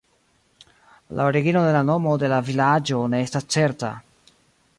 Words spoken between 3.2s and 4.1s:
estas certa.